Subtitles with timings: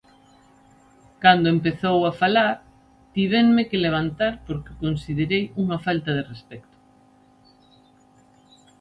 [1.23, 2.53] Cando empezou a falar
[3.15, 6.77] tívenme que levantar porque o considerei unha falta de respecto.